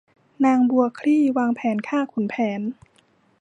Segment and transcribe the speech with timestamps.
[0.45, 2.61] นางบัวคลี่วางแผนฆ่าขุนแผน